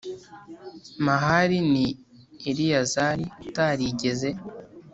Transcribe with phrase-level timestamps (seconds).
[1.05, 1.85] Mahali ni
[2.49, 4.29] Eleyazari utarigeze